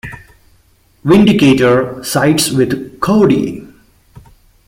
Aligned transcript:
Vindicator 1.03 2.03
sides 2.03 2.51
with 2.51 2.99
Cody. 3.01 3.67